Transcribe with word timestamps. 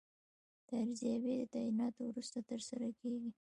دا 0.67 0.73
ارزیابي 0.83 1.33
د 1.39 1.43
تعیناتو 1.53 2.01
وروسته 2.09 2.37
ترسره 2.49 2.87
کیږي. 2.99 3.29